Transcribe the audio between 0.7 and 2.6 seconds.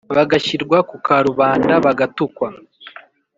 ku karubanda bagatukwa